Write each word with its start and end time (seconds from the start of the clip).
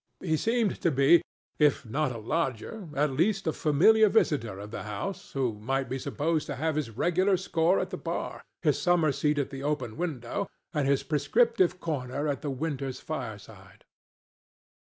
He 0.23 0.35
seemed 0.35 0.81
to 0.81 0.89
be, 0.89 1.21
if 1.59 1.85
not 1.85 2.11
a 2.11 2.17
lodger, 2.17 2.89
at 2.95 3.11
least 3.11 3.45
a 3.45 3.53
familiar 3.53 4.09
visitor 4.09 4.57
of 4.57 4.71
the 4.71 4.81
house 4.81 5.33
who 5.33 5.59
might 5.59 5.89
be 5.89 5.99
supposed 5.99 6.47
to 6.47 6.55
have 6.55 6.75
his 6.75 6.89
regular 6.89 7.37
score 7.37 7.79
at 7.79 7.91
the 7.91 7.97
bar, 7.97 8.41
his 8.63 8.81
summer 8.81 9.11
seat 9.11 9.37
at 9.37 9.51
the 9.51 9.61
open 9.61 9.97
window 9.97 10.49
and 10.73 10.87
his 10.87 11.03
prescriptive 11.03 11.79
corner 11.79 12.27
at 12.27 12.41
the 12.41 12.49
winter's 12.49 12.99
fireside. 12.99 13.85